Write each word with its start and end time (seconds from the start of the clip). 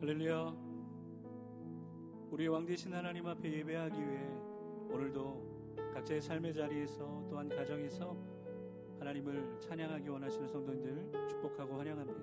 할렐루야. 0.00 0.54
우리 2.30 2.48
왕 2.48 2.66
대신 2.66 2.92
하나님 2.92 3.26
앞에 3.26 3.50
예배하기 3.50 3.96
위해 3.96 4.26
오늘도 4.90 5.76
각자의 5.94 6.20
삶의 6.20 6.52
자리에서 6.52 7.26
또한 7.30 7.48
가정에서 7.48 8.14
하나님을 8.98 9.60
찬양하기 9.60 10.08
원하시는 10.08 10.48
성도님들 10.48 11.28
축복하고 11.28 11.78
환영합니다. 11.78 12.20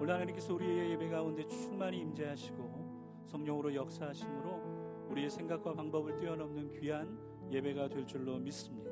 오늘 0.00 0.14
하나님께서 0.14 0.54
우리의 0.54 0.92
예배 0.92 1.08
가운데 1.10 1.46
충만히 1.48 1.98
임재하시고 1.98 3.24
성령으로 3.26 3.74
역사하심으로 3.74 5.08
우리의 5.10 5.28
생각과 5.28 5.74
방법을 5.74 6.18
뛰어넘는 6.18 6.80
귀한 6.80 7.18
예배가 7.50 7.88
될 7.88 8.06
줄로 8.06 8.38
믿습니다. 8.38 8.90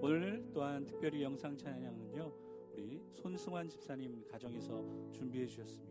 오늘 0.00 0.48
또한 0.54 0.86
특별히 0.86 1.22
영상 1.22 1.56
찬양은요 1.56 2.32
우리 2.72 3.02
손승환 3.12 3.68
집사님 3.68 4.24
가정에서 4.30 5.10
준비해 5.12 5.44
주셨습니다. 5.44 5.87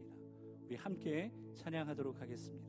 우리 0.68 0.75
함께 0.75 1.31
찬양하도록 1.55 2.19
하겠습니다. 2.19 2.67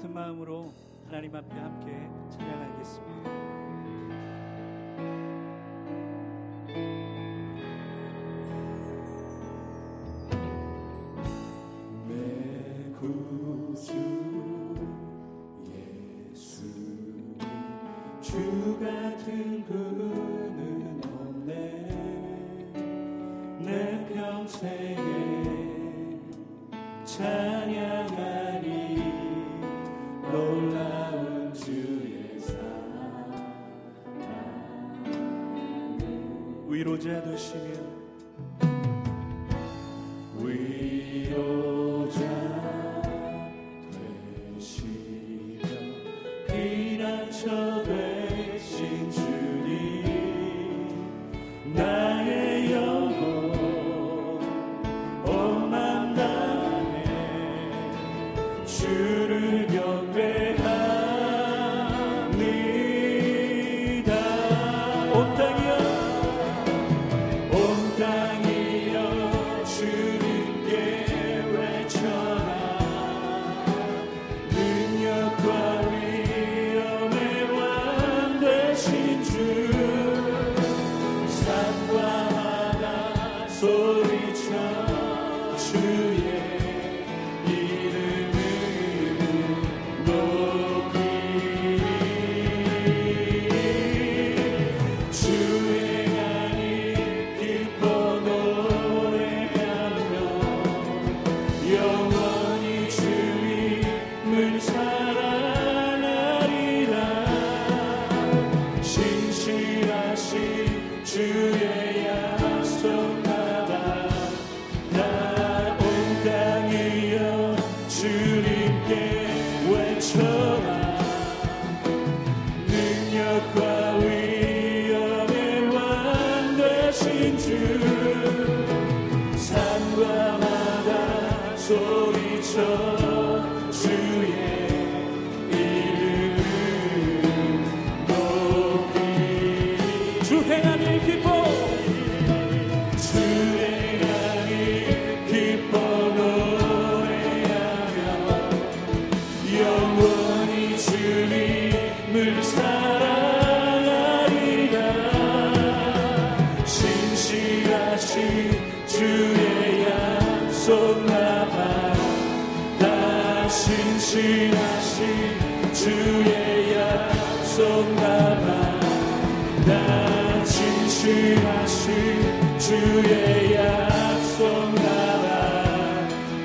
같은 0.00 0.14
마음으로 0.14 0.72
하나님 1.04 1.36
앞에 1.36 1.54
함께 1.54 2.08
찬양하겠습니다. 2.30 3.30
내 12.08 12.92
구주 12.98 13.74
없네 21.04 21.88
내 23.58 23.68
평생에 24.14 25.09
되시며 37.18 37.89
주 85.70 86.09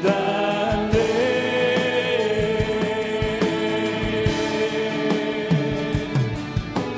나네 0.03 0.93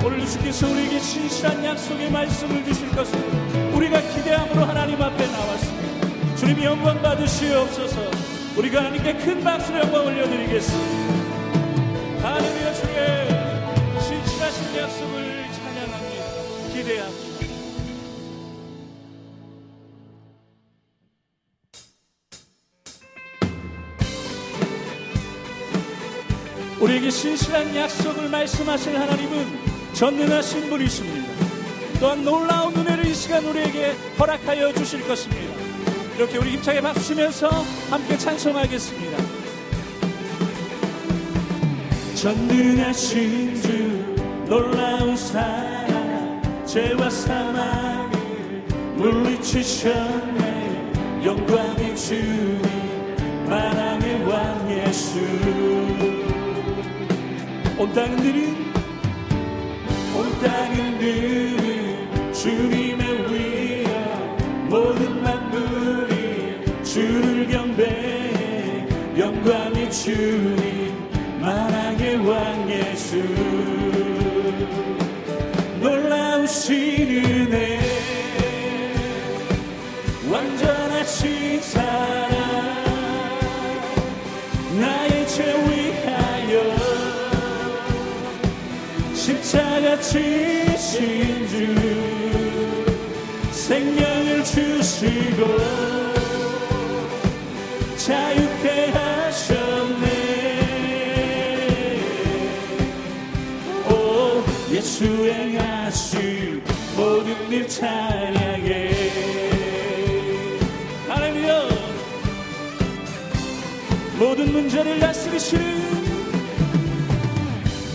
오늘 0.03 0.25
주께서 0.25 0.67
우리에게 0.67 0.99
신실한 0.99 1.63
약속의 1.63 2.11
말씀을 2.11 2.65
주실 2.65 2.89
것을 2.89 3.17
우리가 3.73 4.01
기대함으로 4.01 4.65
하나님 4.65 5.01
앞에 5.01 5.27
나왔습니다. 5.27 6.35
주님이 6.35 6.65
영광 6.65 7.01
받으시옵소서. 7.01 8.36
우리가 8.57 8.79
하나님께 8.79 9.13
큰 9.17 9.43
박수로 9.43 9.77
영광 9.77 10.07
올려드리겠습니다. 10.07 11.13
하나님의 12.23 12.73
주의 12.73 13.27
신실하신 14.01 14.75
약속을 14.77 15.45
찬양합니다. 15.53 16.73
기대합니다. 16.73 17.27
우리에게 26.79 27.11
신실한 27.11 27.75
약속을 27.75 28.29
말씀하실 28.29 28.99
하나님은 28.99 29.93
전능하신 29.93 30.69
분이십니다. 30.69 31.27
또한 31.99 32.23
놀라운 32.23 32.75
은혜를 32.75 33.05
이 33.05 33.13
시간 33.13 33.45
우리에게 33.45 33.91
허락하여 34.17 34.73
주실 34.73 35.07
것입니다. 35.07 35.56
이렇게 36.17 36.39
우리 36.39 36.53
힘차게 36.53 36.81
박수 36.81 37.09
치면서 37.09 37.47
함께 37.91 38.17
찬송하겠습니다. 38.17 39.17
전능하신 42.15 43.61
주 43.61 44.15
놀라운 44.47 45.15
사랑 45.15 46.41
죄와 46.65 47.07
사망을 47.07 48.09
물리치셨네 48.95 50.91
영광의 51.23 51.95
주님 51.95 52.61
만왕의 53.47 54.23
왕 54.25 54.71
예수 54.71 55.19
온 57.77 57.93
땅은 57.93 58.17
들은 58.17 58.55
온 60.15 60.41
땅은 60.41 60.97
들은 60.97 62.33
주님의 62.33 63.06
주님 69.89 70.93
만왕의 71.39 72.27
왕 72.27 72.69
예수. 72.69 73.17
놀라우신 75.79 76.75
은혜 77.23 77.79
완전하신 80.29 81.61
사랑. 81.61 82.27
나의 84.79 85.27
죄 85.27 85.43
위하여 85.65 86.75
십자가 89.13 89.99
지신 89.99 91.47
주 91.47 91.53
생명을 93.51 94.43
주시고 94.43 95.96
찬양해. 107.77 108.91
하나님이여 111.07 111.69
모든 114.17 114.51
문제를 114.51 114.99
다스리시는 114.99 115.63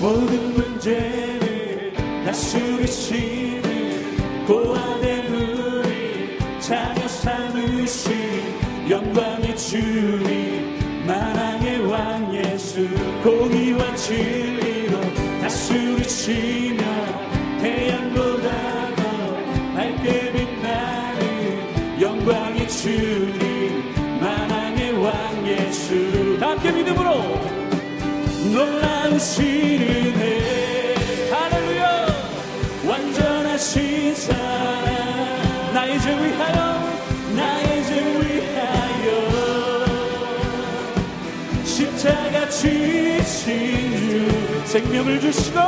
모든 0.00 0.55
문제를 0.55 1.93
다스리시는 2.25 3.64
고아된 4.46 5.34
우리 5.34 6.38
자녀 6.61 7.08
삼으신 7.08 8.12
영광의 8.88 9.56
주님 9.56 10.79
만왕의 11.08 11.87
왕 11.87 12.32
예수 12.37 12.88
공의와 13.25 13.96
진 13.96 14.41
예수 25.82 26.38
다 26.38 26.50
함께 26.50 26.70
믿음으로 26.70 27.40
놀라우신 28.52 29.82
은혜 29.82 30.94
할렐루야. 31.31 32.06
완전하신 32.87 34.14
사랑. 34.14 35.73
나의 35.75 36.00
죄 36.00 36.11
위하여 36.11 36.79
나의 37.34 37.84
죄 37.84 38.00
위하여. 38.20 39.87
십자가 41.64 42.49
지신 42.49 43.93
주 43.99 44.67
생명을 44.67 45.20
주시고 45.20 45.58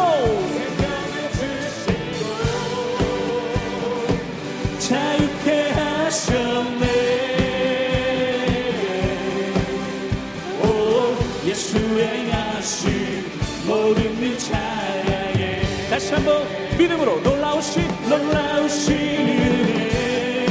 다시 16.05 16.13
한번 16.13 16.46
믿음으로 16.77 17.19
놀라우신 17.20 17.82
놀라우신 18.11 18.94
은혜 18.94 20.46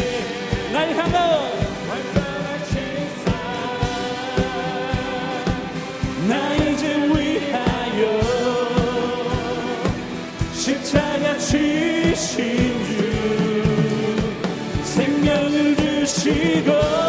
날 0.73 0.89
향하여 0.95 1.51
나의 6.27 6.77
죄 6.77 6.95
위하여 7.07 8.19
십자가 10.53 11.37
지신 11.37 12.83
주 12.87 13.13
생명을 14.85 15.75
주시고 15.75 17.02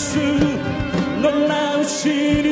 수 0.00 0.18
놀라우신 1.20 2.46
은 2.46 2.49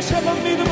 다시 0.00 0.14
한번 0.14 0.42
믿음 0.42 0.69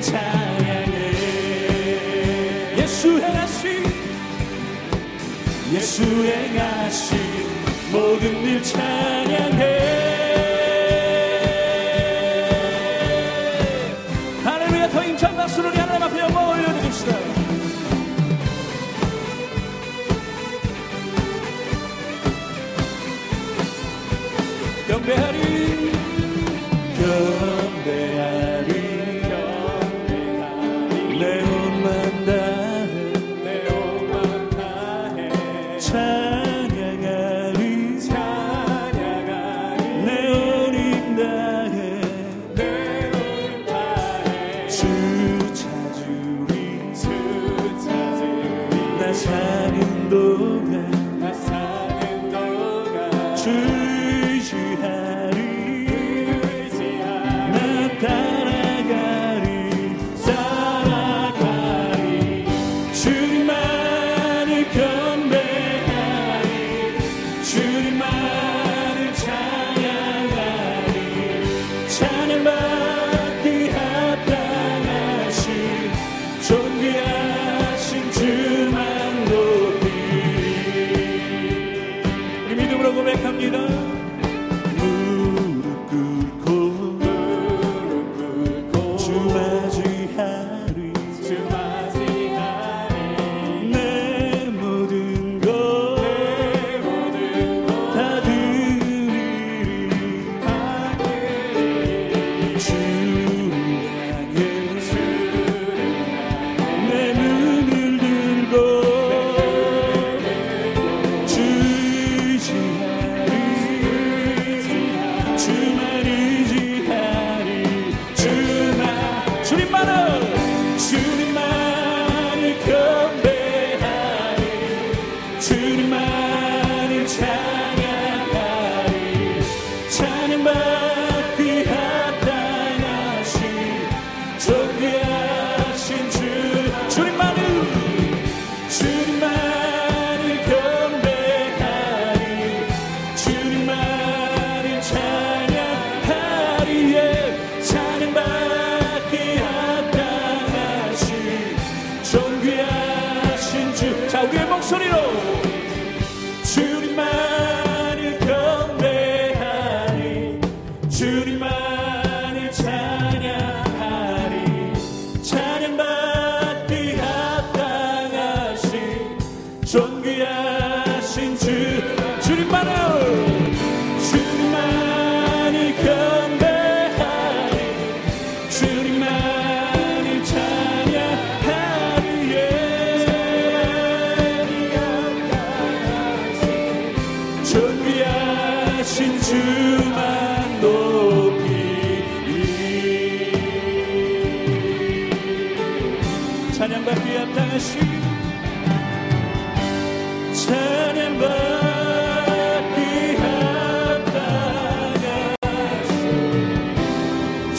찬양해. 0.00 1.12
예수의 2.76 3.32
가시 3.32 3.82
예수의 5.72 6.54
가시 6.54 7.14
모든 7.90 8.42
일 8.44 8.62
찬양 8.62 9.21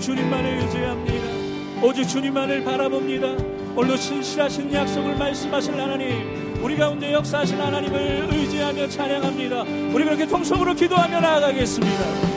주님만을 0.00 0.58
의지합니다. 0.62 1.86
오직 1.86 2.08
주님만을 2.08 2.64
바라봅니다. 2.64 3.28
오늘도 3.76 3.96
신실하신 3.96 4.72
약속을 4.72 5.16
말씀하실 5.16 5.80
하나님, 5.80 6.60
우리 6.62 6.76
가운데 6.76 7.12
역사하신 7.12 7.60
하나님을 7.60 8.28
의지하며 8.32 8.88
찬양합니다. 8.88 9.62
우리 9.92 10.04
그렇게 10.04 10.26
통성으로 10.26 10.74
기도하며 10.74 11.20
나아가겠습니다. 11.20 12.29